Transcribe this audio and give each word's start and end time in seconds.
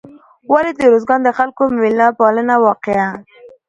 ولې 0.51 0.71
د 0.75 0.81
روزګان 0.91 1.19
د 1.23 1.29
خلکو 1.37 1.61
میلمه 1.79 2.11
پالنه 2.19 2.55
واقعا 2.65 3.07